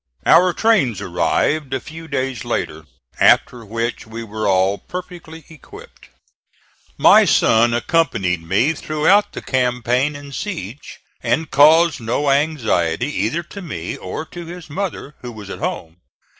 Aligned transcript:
Our 0.25 0.51
trains 0.51 0.99
arrived 0.99 1.75
a 1.75 1.79
few 1.79 2.07
days 2.07 2.43
later, 2.43 2.85
after 3.19 3.63
which 3.63 4.07
we 4.07 4.23
were 4.23 4.47
all 4.47 4.79
perfectly 4.79 5.45
equipped. 5.47 6.09
My 6.97 7.23
son 7.23 7.71
accompanied 7.75 8.41
me 8.41 8.73
throughout 8.73 9.33
the 9.33 9.43
campaign 9.43 10.15
and 10.15 10.33
siege, 10.33 11.01
and 11.21 11.51
caused 11.51 11.99
no 12.01 12.31
anxiety 12.31 13.11
either 13.25 13.43
to 13.53 13.61
me 13.61 13.95
or 13.95 14.25
to 14.25 14.47
his 14.47 14.71
mother, 14.71 15.13
who 15.21 15.31
was 15.31 15.51
at 15.51 15.59
home. 15.59 15.97